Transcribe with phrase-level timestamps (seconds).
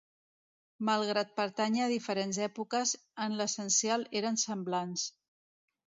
[0.87, 5.07] Malgrat pertànyer a diferents èpoques, en l’essencial eren semblants.